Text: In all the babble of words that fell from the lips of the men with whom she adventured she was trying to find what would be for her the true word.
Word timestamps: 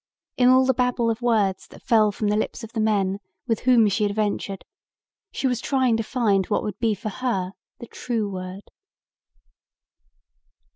In 0.35 0.49
all 0.49 0.65
the 0.65 0.73
babble 0.73 1.11
of 1.11 1.21
words 1.21 1.67
that 1.67 1.83
fell 1.83 2.11
from 2.11 2.29
the 2.29 2.35
lips 2.35 2.63
of 2.63 2.73
the 2.73 2.79
men 2.79 3.19
with 3.45 3.59
whom 3.59 3.87
she 3.87 4.03
adventured 4.03 4.65
she 5.31 5.45
was 5.45 5.61
trying 5.61 5.95
to 5.97 6.01
find 6.03 6.47
what 6.47 6.63
would 6.63 6.79
be 6.79 6.95
for 6.95 7.09
her 7.09 7.53
the 7.77 7.85
true 7.85 8.27
word. 8.27 8.71